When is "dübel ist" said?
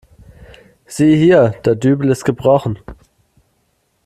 1.75-2.25